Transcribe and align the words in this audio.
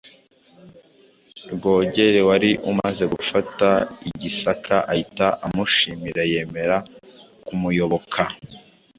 Rwogera 1.53 2.19
wari 2.29 2.51
umaze 2.71 3.03
gufata 3.13 3.67
i 4.09 4.11
Gisaka 4.19 4.75
ahita 4.91 5.27
amushimira 5.45 6.21
yemera 6.31 6.77
kumuyoboka. 7.45 8.21